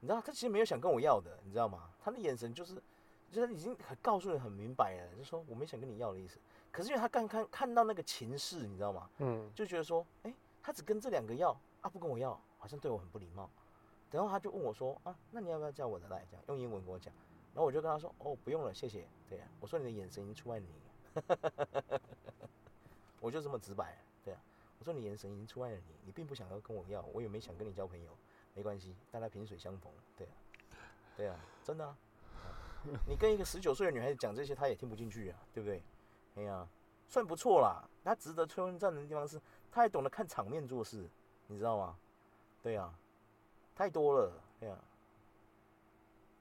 [0.00, 1.88] 你知道他其实没有想跟我要的，你知道吗？
[2.02, 2.74] 他的眼神就是，
[3.32, 6.38] 就是已经很告诉你很明白了，就说我没想跟你要的意思。
[6.70, 9.08] 可是因为他刚看看到那个情势，你知道吗？
[9.20, 11.50] 嗯，就觉得说，哎、欸，他只跟这两个要
[11.82, 13.50] 啊，不跟我要，好像对我很不礼貌。
[14.10, 17.12] 然后他就问我说，啊，那你要不要叫我的来讲，用英文跟我讲。
[17.52, 19.06] 然后我就跟他说，哦，不用了，谢谢。
[19.28, 20.72] 对呀、啊，我说你的眼神已经出卖了你。
[23.20, 24.40] 我就这么直白，对啊，
[24.78, 28.16] 我说你眼神已经出卖了你，你并不想要跟我要，我也没想跟你交朋友，
[28.54, 30.32] 没关系，大家萍水相逢，对啊，
[31.16, 31.96] 对啊，真的啊，
[33.06, 35.82] 你跟一个十九岁的女孩子讲这些，她也听不进去啊，对不对？
[36.36, 36.68] 哎呀、
[37.08, 39.40] 算不错啦，她值得吹风站的地方是，
[39.74, 41.04] 她还懂得看场面做事，
[41.48, 41.98] 你知道吗？
[42.62, 42.94] 对啊，
[43.74, 44.78] 太多了，对啊。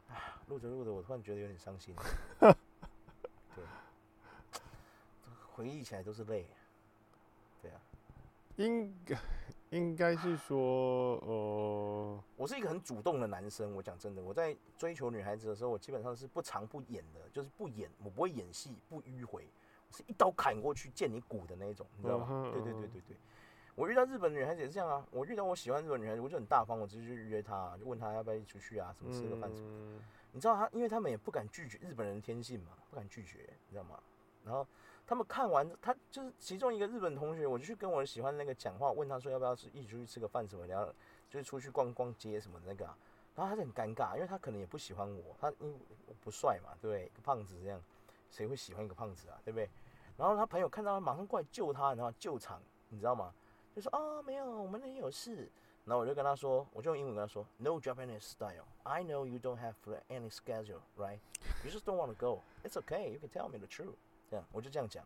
[0.10, 1.96] 哎，录着录着，我突然觉得有点伤心。
[2.39, 3.63] 对，
[5.52, 6.46] 回忆起来都是泪。
[7.60, 7.82] 对啊，
[8.58, 9.19] 应该
[9.72, 13.74] 应该是说，呃，我是一个很主动的男生。
[13.74, 19.62] 我讲真的，我在追求女孩子的时候，我基本上是不藏不演的，就是不演，我不会演戏，不迂回，我
[19.95, 22.27] 是一刀砍过去见你骨的那一种，你知道吗？
[22.29, 23.17] 嗯、对对对对对。
[23.75, 29.75] 我遇到日本女孩子也是这样啊，我遇到我喜欢日本女孩子，我就很大方，我直接去约她，就问她要不要一起出去啊，什么吃个饭什么的。
[29.75, 30.01] 嗯、
[30.32, 33.99] 你知道她，因为他们也不敢拒绝，日本人的天性嘛，不敢拒绝，你知道吗？
[34.43, 34.67] 然后
[35.08, 40.93] 他们看完，他就是其中一个日本同学，我就去跟我喜欢的那个讲话，问他说要不要一起出去吃个饭什么，然后
[41.29, 42.95] 就是出去逛逛街什么的那个、啊，
[43.36, 45.73] 然后他就很尴尬，因为他可能也不喜欢我，他因为
[46.06, 47.06] 我不帅嘛，对不对？
[47.06, 47.82] 一个胖子这样，
[48.29, 49.67] 谁会喜欢一个胖子啊，对不对？
[50.17, 52.12] 然后他朋友看到他，马上过来救他，然后？
[52.19, 53.34] 救场，你知道吗？
[53.76, 55.52] 就说啊、哦，没有，我们那里有事。
[55.86, 58.65] 然后我就跟他说，我就用英文跟他说，No Japanese style.
[58.84, 59.73] I know you don't have
[60.08, 61.19] any schedule, right?
[61.63, 62.41] You just don't want to go.
[62.63, 63.12] It's okay.
[63.12, 63.95] You can tell me the truth.
[64.30, 65.04] 这样，我就这样讲。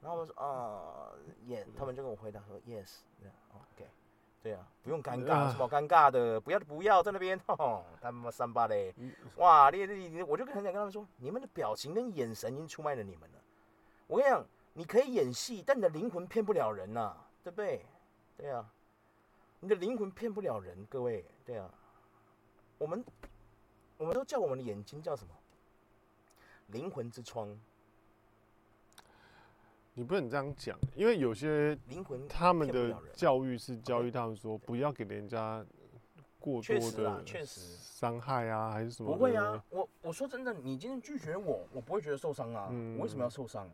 [0.00, 1.12] 然后我说啊
[1.46, 1.66] ，Yes。
[1.76, 3.02] 他们就跟我回答说，Yes。
[3.20, 3.88] 这样，OK。
[4.42, 6.40] 对啊，不用尴尬，什么尴尬的？
[6.40, 7.38] 不要不要在那边，
[8.00, 8.94] 他妈三八嘞！
[9.36, 13.39] 哇，你你你，我就很想跟他们说，你们的表情跟眼神已经出卖了你们了。
[14.10, 17.26] 我跟你讲，你可以演戏，但你的灵魂骗不了人呐、啊。
[17.44, 17.86] 对不对？
[18.36, 18.68] 对啊，
[19.60, 21.24] 你的灵魂骗不了人，各位。
[21.44, 21.72] 对啊，
[22.76, 23.04] 我们
[23.96, 25.32] 我们都叫我们的眼睛叫什么？
[26.66, 27.56] 灵魂之窗。
[29.94, 35.64] 你不能这样讲，因为有些灵魂他们的教育是教育他们说不要给人家
[36.38, 39.12] 过多的确实伤害啊，还是什么？
[39.12, 42.68] 不会啊，我我说真的，你今天拒绝我，我不会觉得受伤啊。
[42.70, 43.70] 嗯，我为什么要受伤？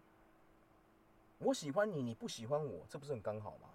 [1.38, 3.68] 我喜欢你，你不喜欢我，这不是很刚好吗？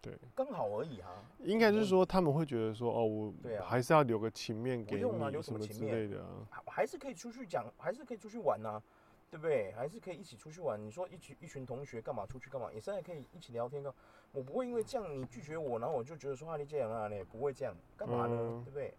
[0.00, 1.24] 对，刚好而已啊。
[1.38, 3.32] 应该是说他们会觉得说，哦，我
[3.64, 8.82] 还是要留个情面给你，啊，有什么之类的啊，还是可以出去讲，还是可以出去玩呐，啊，
[9.30, 9.72] 对不对？
[9.72, 10.80] 还是可以一起出去玩。
[10.84, 12.72] 你说一群一群同学干嘛出去干嘛？
[12.72, 13.94] 也是还可以一起聊天的。
[14.32, 18.36] 我不会因为这样你拒绝我，然后我就觉得说啊，你这样啊，你不会这样，干嘛呢？
[18.36, 18.94] 嗯，对不对？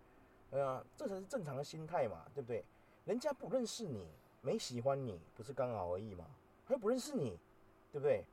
[0.51, 2.63] 对啊，这才是正常的心态嘛，对不对？
[3.03, 4.08] 人家不认识你，
[4.41, 6.25] 没喜欢你，不是刚好而已吗？
[6.65, 7.38] 他又不认识你。
[7.93, 8.25] 对不对？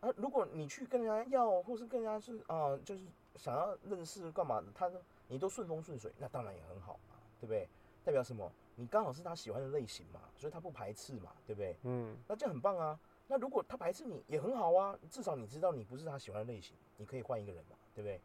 [0.00, 3.04] 啊，如果你去跟人家要，或是跟人家是啊、呃，就是
[3.36, 7.68] 想要认识干嘛的，他说你都顺风顺水，那当然也很好嘛，对不对？
[8.02, 8.50] 代表什么？
[8.76, 11.76] 你刚好是他喜欢的类型嘛，所以他不排斥嘛，对不对？
[11.82, 12.98] 嗯，那这样很棒啊。
[13.26, 18.20] 那如果他排斥你，也很好啊，至少你知道你不是他喜欢的类型，你可以换一个人嘛，对不对？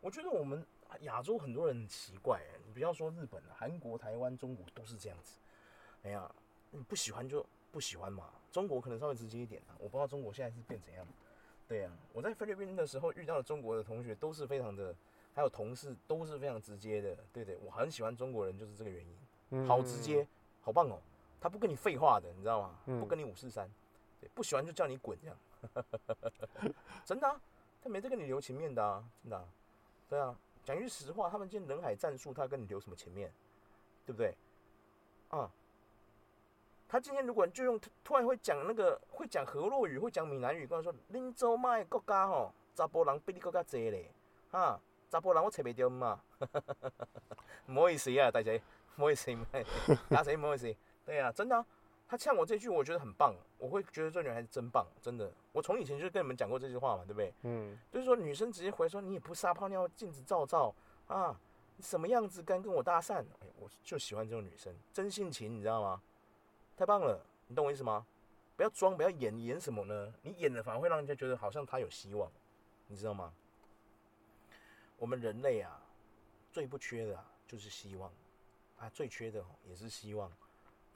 [0.00, 0.64] 我觉得我们
[1.00, 5.40] 亚洲很多人很奇怪，你不要说日本、韩国、台湾、中国都是这样子。
[6.02, 6.30] 哎呀，
[6.70, 8.30] 你不喜欢就不喜欢嘛。
[8.52, 11.04] 中国可能稍微直接一点啊，我不知道中国现在是变怎样。
[11.66, 14.94] 对呀、啊，我在菲律宾的时候遇到的中国的同学都是非常的，
[15.34, 17.18] 还有同事都是非常直接的。
[17.32, 19.04] 对对，我很喜欢中国人，就是这个原
[19.50, 20.24] 因，好直接，
[20.62, 21.00] 好棒哦。
[21.40, 22.78] 他不跟你废话的，你知道吗？
[23.00, 23.68] 不跟你五四三，
[24.20, 25.36] 对，不喜欢就叫你滚这样。
[27.04, 27.40] 真的、啊，
[27.82, 29.48] 他没得跟你留情面的啊，真的、啊。
[30.08, 33.32] 对啊，讲句实话，他们今天人海战术，他跟你留什么情面？
[34.06, 34.32] 对不对？
[35.30, 35.50] 啊。
[36.94, 44.08] 他今天如果就用突然会讲那个会讲河洛语，会讲闽南语，跟我说：“恁做卖国家吼，查甫人比你国家多嘞，
[44.52, 44.78] 哈，
[45.10, 46.20] 查甫人我找不掉嘛。”
[47.66, 48.62] 不好意思啊，大姐，
[48.94, 49.36] 不好意思，
[50.08, 50.72] 打谁不好意思？
[51.04, 51.66] 对啊，真的、啊，
[52.06, 55.28] 他呛我这句，我觉得很棒，我会觉得这女孩子真棒，真的。
[55.50, 57.34] 我从以前就跟你们讲过这句话嘛，对不对？
[57.42, 57.76] 嗯。
[57.90, 60.72] 就是说女生直接回说：“你也不撒泡尿，镜子照照
[61.08, 61.36] 啊，
[61.76, 66.00] 你什么样子敢跟我搭讪？”哎，我就喜欢这种女生，真性情，你知道吗？
[66.76, 68.04] 太棒了，你懂我意思吗？
[68.56, 70.12] 不要装，不要演，演什么呢？
[70.22, 72.30] 你演的反而会让人家觉得好像他有希望，
[72.88, 73.32] 你知道吗？
[74.96, 75.80] 我们人类啊，
[76.52, 78.10] 最不缺的啊就是希望，
[78.78, 80.28] 啊，最缺的也是希望，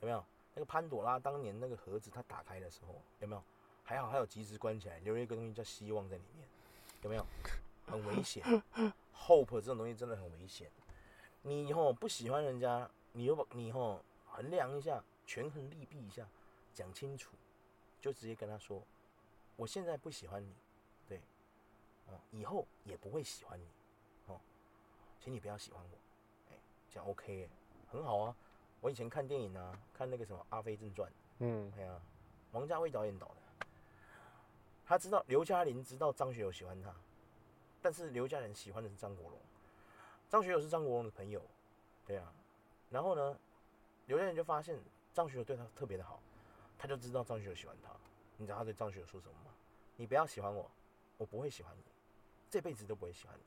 [0.00, 0.24] 有没有？
[0.54, 3.42] 那个潘朵拉当年那个盒子，它打开的时候，有没有？
[3.84, 6.48] 还好还有及时关起来，留了一个东西叫希望在里面，
[7.02, 7.24] 有没有？
[7.86, 8.44] 很危险，
[9.16, 10.70] hope 这种东西真的很危险。
[11.42, 15.02] 你以后不喜欢人家，你又你以后衡量一下。
[15.28, 16.26] 权衡利弊一下，
[16.72, 17.36] 讲清楚，
[18.00, 18.82] 就直接跟他说
[19.56, 20.54] ：“我现在不喜欢你，
[21.06, 21.20] 对，
[22.06, 23.66] 哦，以后也不会喜欢你，
[24.26, 24.40] 哦，
[25.20, 25.98] 请你不要喜欢我，
[26.50, 26.56] 哎，
[26.90, 27.46] 这样 OK，
[27.92, 28.34] 很好啊。
[28.80, 31.06] 我以前看电影啊，看那个什么《阿飞正传》，
[31.40, 32.00] 嗯，对啊，
[32.52, 33.66] 王家卫导演导的，
[34.86, 36.90] 他知道刘嘉玲知道张学友喜欢他，
[37.82, 39.38] 但是刘嘉玲喜欢的是张国荣，
[40.30, 41.42] 张学友是张国荣的朋友，
[42.06, 42.32] 对啊，
[42.88, 43.38] 然后呢，
[44.06, 44.80] 刘嘉玲就发现。
[45.18, 46.20] 张学友对他特别的好
[46.78, 47.90] 他就知道张学友喜欢他。
[48.36, 49.50] 你知道他对张学友说什么吗
[49.96, 50.70] 你不要喜欢我
[51.16, 51.82] 我不会喜欢你
[52.48, 53.42] 这辈子都不会喜欢你。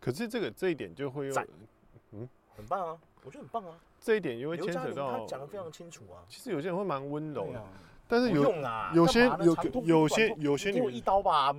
[0.00, 1.46] 可是这个这一点就会用
[2.12, 2.26] 嗯？
[2.56, 3.78] 很棒啊我觉得很棒啊。
[4.00, 6.24] 这一点因为牵扯到他讲的非常清楚啊。
[6.26, 7.62] 其实有些人会蛮温柔的
[8.08, 8.50] 但是有
[8.94, 11.54] 有些有有些有些就一刀吧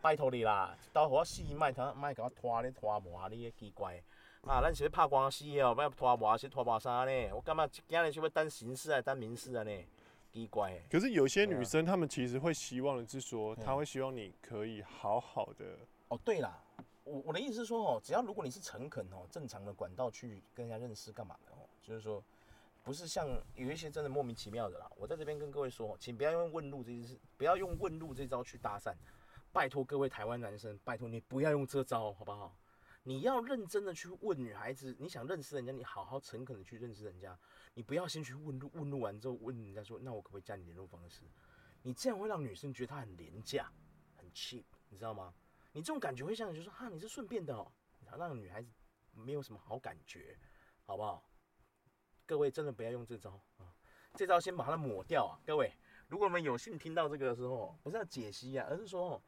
[0.00, 4.02] 拜托你啦刀和他细一他脉给他拖你拖磨你奇怪。
[4.46, 7.32] 啊，咱是要拍官司哦，不要拖磨是拖磨啥呢？
[7.34, 9.70] 我干嘛今日是要当刑事还是当民事啊呢？
[10.32, 10.78] 奇怪。
[10.90, 15.64] 可是有些女生，她们其实会希望的是说，她会希望你可以好好的。
[16.08, 16.62] 哦，对啦，
[17.04, 22.22] 我我的意思是说哦，只要如果你是诚恳哦，正常的管道去跟人家认识干嘛的哦，就是说，
[22.82, 24.90] 不是像有一些真的莫名其妙的啦。
[24.98, 28.92] 我在这边跟各位说，请不要用问路这件事，不要用问路这招去搭讪，
[29.52, 32.54] 拜托各位台湾男生，拜托你不要用这招，好不好？
[33.06, 37.38] 你要认真的去问女孩子，你想认识人家，你好好诚恳的去认识人家，
[37.74, 41.20] 你不要先去问路，问路完之后问人家说，那我可不可以加你联络方式？
[41.82, 43.70] 你这样会让女生觉得她很廉价，
[44.16, 45.34] 很 cheap，你知道吗？
[45.72, 47.70] 你这种感觉会像你就说哈，你是顺便的哦，
[48.16, 48.72] 让女孩子
[49.12, 50.38] 没有什么好感觉，
[50.86, 51.28] 好不好？
[52.24, 53.68] 各位真的不要用这招啊，
[54.14, 55.70] 这招先把它抹掉啊，各位，
[56.08, 59.22] 如果我们有幸听到这个的时候，不是要解析啊，而是说。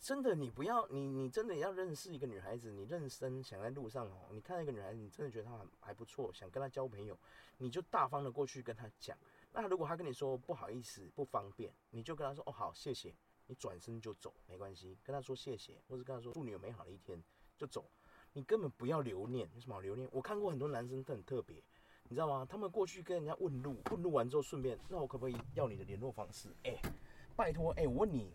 [0.00, 7.16] 真的，你不要你你真的要认识一个女孩子，你认生想在路上哦，你看到一个女孩子，你真的觉得她还不错，想跟她交朋友，
[7.58, 9.16] 你就大方的过去跟她讲。
[9.52, 13.14] 那如果她跟你说不好意思不方便，你就跟她说哦好谢谢，
[13.46, 17.22] 你转身就走没关系，跟她说谢谢，或者跟她说祝你有美好的一天
[17.58, 17.84] 就走。
[18.32, 20.08] 你根本不要留念，有什么好留念？
[20.12, 21.62] 我看过很多男生都很特别，
[22.04, 22.46] 你知道吗？
[22.48, 26.48] 他们过去跟人家问路，问路完之后顺便，那我可不可以要你的联络方式？
[26.62, 26.74] 哎、
[27.36, 28.32] 拜托，哎、我问你。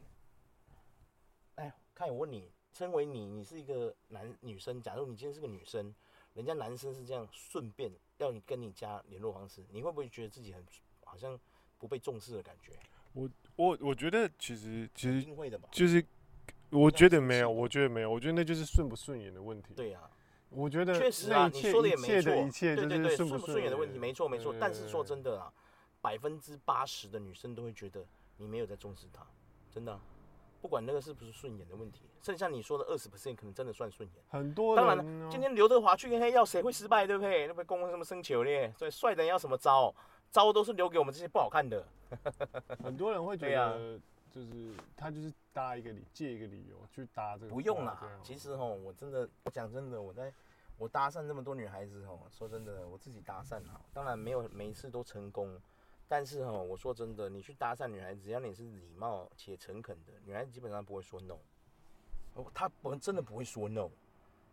[1.96, 4.82] 哎，看我问你，称为你，你是一个男女生。
[4.82, 5.94] 假如你今天是个女生，
[6.34, 10.64] 人家男生是这样顺便要你跟你加联络方式，你会不会觉得自己很
[11.06, 11.40] 好像
[11.78, 12.74] 不被重视的感觉？
[13.14, 16.06] 我我我觉得其实其实会的吧，就是
[16.70, 19.74] 我觉得没有，我觉得没有，我觉得那就是顺不顺眼的问题。
[19.74, 20.12] 对呀、啊，
[20.50, 24.54] 我觉得确实啊，你说的也没错，对对对，顺不顺眼的问题没错没错。
[24.60, 25.54] 但是说真的啊，
[26.02, 28.06] 百分之八十的女生都会觉得
[28.36, 29.26] 你没有在重视她，
[29.72, 30.02] 真的、啊。
[30.66, 34.24] 不管那个是不是顺眼的问题，剩下你说的二十 percent 可能真的算顺眼。
[34.30, 37.46] 很多当然了，今天刘德华去跟黑要，谁会失败，对不对？
[37.46, 38.74] 那不公什么生球咧？
[38.76, 39.94] 所以帅的人要什么招？
[40.32, 41.86] 招都是留给我们这些不好看的。
[42.84, 44.00] 很多人会觉得，
[44.32, 47.52] 就是他就是搭一个理，借一个理由去搭这个。
[47.54, 50.34] 不用啦，其实哦，我真的，我讲真的，我在
[50.80, 55.62] 我搭讪那么多女孩子哦，说真的，我自己搭讪哈，当然没有每一次都成功。
[56.08, 61.38] 但是哈，我说真的，你去搭讪女孩子，只要你是礼貌且诚恳的，女孩子基本上不会说 no。
[62.36, 63.90] 哦，她不真的不会说 no，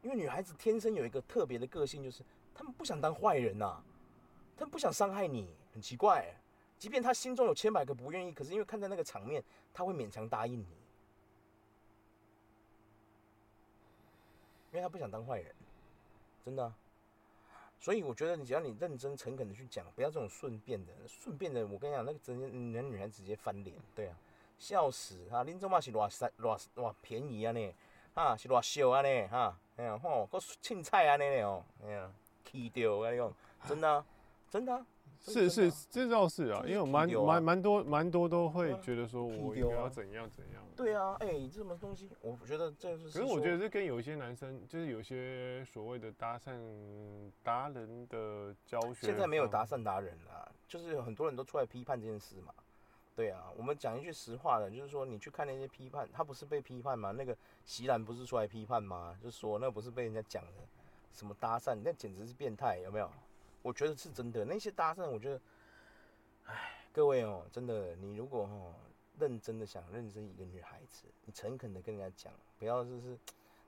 [0.00, 3.82] 因为女孩子天生有一个特别的个性，就是她们不想当坏人呐，
[4.56, 6.34] 她们不想伤害你，很奇怪。
[6.78, 10.66] 即便她心中有千百个不愿意，可是因为看在那个场面，她会勉强答应你，
[14.70, 15.54] 因为她不想当坏人，
[16.44, 16.72] 真的。
[17.82, 24.16] 所以我觉得，你只要你认真诚恳的去讲，不要这种顺便的，顺便的，我跟你讲，那个直接人女孩直接翻脸，对啊，
[24.56, 25.42] 笑死啊！
[25.42, 27.74] 林总嘛是偌三偌偌便宜啊呢，
[28.14, 32.08] 哈是偌小啊呢，哈，哎呀吼，搁凊彩啊呢哦，哎呀，
[32.44, 33.34] 气掉啊你讲，
[33.66, 34.04] 真的、
[34.48, 34.86] 真的、
[35.22, 40.62] 是是，这倒是啊，因为蛮蛮蛮多蛮多都会觉得说，我应该要怎样怎样。
[40.76, 42.10] 对啊，哎，这什么东西？
[42.20, 43.04] 我觉得这是。
[43.04, 46.52] 可是我觉得这跟有一些男生，就是有些所谓的搭讪
[47.42, 49.06] 达人的教学。
[49.06, 52.52] 现在没有搭讪达人啊，就是有很多人都出来批判这件事嘛。
[53.14, 57.12] 对啊，我们讲一句实话的，就是说你去看那些批判，他不是被批判吗？
[57.12, 59.16] 那个席兰不是出来批判吗？
[59.22, 60.50] 就说那不是被人家讲的
[61.12, 63.08] 什么搭讪，那简直是变态，有没有？
[63.62, 65.40] 我觉得是真的，那些搭讪，我觉得，
[66.44, 68.74] 哎，各位哦，真的，你如果哦
[69.18, 73.16] 认真的想认识一个女孩子，你诚恳的跟人家讲，不要就是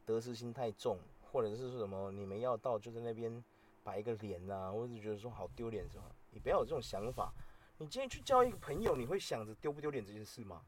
[0.05, 0.99] 得失心太重，
[1.31, 3.43] 或者是说什么你没要到就在那边
[3.85, 7.33] 摆一个脸呐、啊，或者觉得说好丢脸什么，你不要有这种想法。
[7.79, 10.65] 你今天去交一个朋友，你会想着丢不丢脸这件事吗？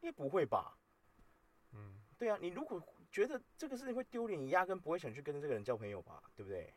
[0.00, 0.78] 也不会吧。
[1.72, 6.72] 嗯，对啊，你如果觉得这个事情会丢脸，你压根不会想去跟这个人交朋友吧，对不对？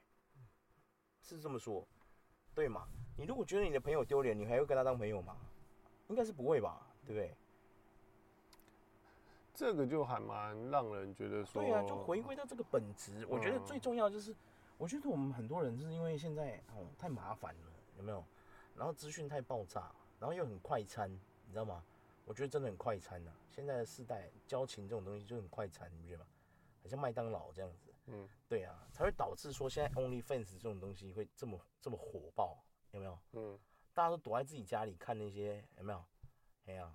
[1.22, 1.86] 是这么说，
[2.56, 2.88] 对嘛？
[3.18, 5.36] 你如果觉得你的朋友丢脸，你还会跟他当朋友吗？
[6.08, 7.36] 应该是不会吧，对不对？
[9.53, 13.26] 这个就还蛮让人觉得说，对啊，就回归到这个本质。
[13.30, 14.34] 我觉得最重要就是，
[14.78, 18.24] 我觉得我们很多人是因为现在哦太麻烦了，有没有？
[18.76, 21.84] 然后资讯太爆炸，然后又很快餐，你知道吗？
[22.26, 23.32] 我觉得真的很快餐呐。
[23.49, 26.26] 现在的世代交情这种东西就很快餐，你不觉得吗？
[26.84, 27.84] 很像麦当劳这样子。
[28.08, 33.20] 嗯，对啊，才会导致说现在 OnlyFans 这种东西会这么这么火爆，有没有？
[33.34, 33.60] 嗯，
[33.93, 36.03] 大家都躲在自己家里看那些，有没有？
[36.66, 36.93] 哎呀，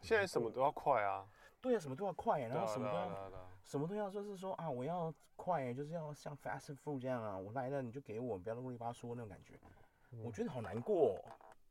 [0.00, 1.28] 现在什么都要快啊。
[1.60, 3.32] 对啊，什么都要快，然后什么都要，
[3.62, 9.58] 什么都要，就是说啊，我要快，就是要像 fast food 这样啊，我来了你就给我，不要啰里吧嗦那种感觉，
[10.24, 11.24] 我觉得好难过。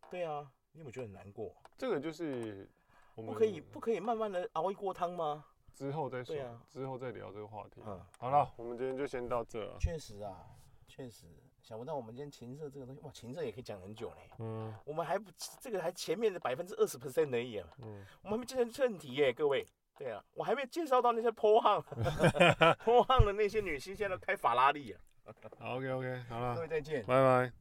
[0.09, 1.53] 对啊，你有没有觉得很难过？
[1.77, 2.69] 这个就是
[3.15, 5.45] 我们不可以不可以慢慢的熬一锅汤吗？
[5.73, 6.35] 之后再说，
[6.69, 7.81] 之后再聊这个话题。
[7.85, 9.75] 嗯，好了，我们今天就先到这。
[9.79, 10.45] 确实啊，
[10.87, 11.25] 确实。
[11.61, 14.29] 想不到我们今天情色这个东西，哇，情色也可以讲很久嘞。
[14.39, 17.67] 嗯，我们还不这个还前面的百分之二十 percent 而已啊。
[17.83, 19.65] 嗯，我们还没进入正题耶，各位。
[19.97, 21.79] 对啊，我还没介绍到那些泼汉，
[22.83, 24.99] 泼汉的那些女星现在都开法拉利啊。
[25.59, 27.60] 好，OK OK，好了，各位再见，拜拜。